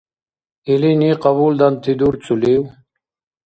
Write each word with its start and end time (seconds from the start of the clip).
Илини 0.71 1.09
къабулданти 1.21 1.91
дурцулив? 1.99 2.63